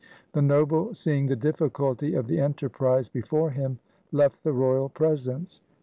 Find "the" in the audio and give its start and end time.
0.33-0.41, 1.27-1.35, 2.25-2.39, 4.43-4.51